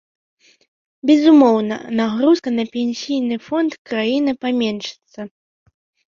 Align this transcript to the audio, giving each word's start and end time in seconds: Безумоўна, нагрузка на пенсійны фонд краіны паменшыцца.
Безумоўна, 1.09 1.77
нагрузка 1.99 2.49
на 2.57 2.65
пенсійны 2.79 3.35
фонд 3.49 3.71
краіны 3.93 4.31
паменшыцца. 4.49 5.21